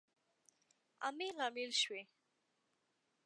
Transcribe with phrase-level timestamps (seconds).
[1.07, 2.01] امیل، امیل شوی